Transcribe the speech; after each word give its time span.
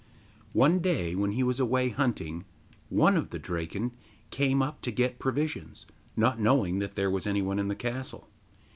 One 0.53 0.79
day, 0.79 1.13
when 1.13 1.33
he 1.33 1.43
was 1.43 1.59
away 1.59 1.89
hunting, 1.89 2.43
one 2.89 3.15
of 3.15 3.29
the 3.29 3.37
Draken 3.37 3.91
came 4.31 4.63
up 4.63 4.81
to 4.81 4.91
get 4.91 5.19
provisions, 5.19 5.85
not 6.17 6.39
knowing 6.39 6.79
that 6.79 6.95
there 6.95 7.11
was 7.11 7.27
anyone 7.27 7.59
in 7.59 7.67
the 7.67 7.75
castle. 7.75 8.27